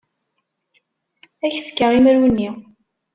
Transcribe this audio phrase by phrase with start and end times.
[1.45, 2.49] Ad ak-fkeɣ imru-nni.